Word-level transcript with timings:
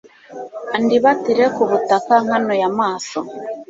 andibatire 0.75 1.45
ku 1.55 1.63
butaka 1.69 2.13
nkanuye 2.23 2.63
amaso 2.71 3.19